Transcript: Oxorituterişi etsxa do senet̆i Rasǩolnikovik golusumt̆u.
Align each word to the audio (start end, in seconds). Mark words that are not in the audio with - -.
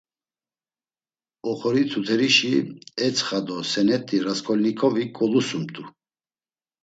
Oxorituterişi 1.49 2.53
etsxa 3.05 3.39
do 3.45 3.57
senet̆i 3.71 4.17
Rasǩolnikovik 4.25 5.11
golusumt̆u. 5.17 5.83